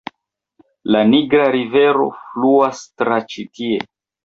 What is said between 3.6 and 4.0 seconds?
tie.